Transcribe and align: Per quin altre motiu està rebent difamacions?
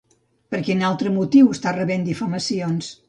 Per 0.53 0.61
quin 0.69 0.81
altre 0.87 1.11
motiu 1.17 1.53
està 1.57 1.75
rebent 1.77 2.09
difamacions? 2.09 2.91